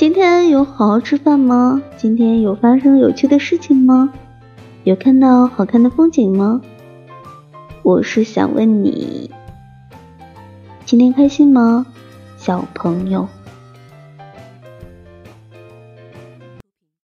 [0.00, 1.82] 今天有好好吃饭吗？
[1.98, 4.10] 今天有发生有趣的事情吗？
[4.82, 6.62] 有看到好看的风景吗？
[7.82, 9.30] 我是想问你
[10.86, 11.84] 今天开心吗？
[12.38, 13.28] 小朋友。